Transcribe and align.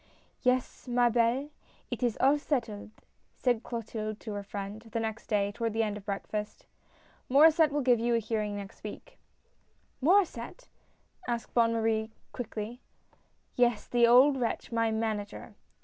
"Yes, 0.51 0.87
ma 0.87 1.11
helle^ 1.11 1.51
it 1.91 2.01
is 2.01 2.17
all 2.19 2.39
settled," 2.39 2.89
said 3.35 3.61
Clotilde 3.61 4.19
to 4.21 4.33
her 4.33 4.41
SIGNING 4.43 4.79
THE 4.79 4.89
CONTRACT. 4.89 4.93
93 4.93 4.93
friend, 4.93 4.93
the 4.93 4.99
next 5.07 5.27
day, 5.27 5.51
toward 5.51 5.73
the 5.73 5.83
end 5.83 5.95
of 5.95 6.05
breakfast." 6.07 6.65
Maur^sset 7.29 7.69
will 7.69 7.81
give 7.83 7.99
you 7.99 8.15
a 8.15 8.17
hearing 8.17 8.55
next 8.55 8.83
week."" 8.83 9.19
Maur^sset?" 10.03 10.69
asked 11.27 11.53
Bonne 11.53 11.73
Marie, 11.73 12.09
quickly." 12.33 12.81
Yes, 13.55 13.85
the 13.85 14.07
old 14.07 14.37
wretch, 14.37 14.71
my 14.71 14.89
Manager 14.89 15.53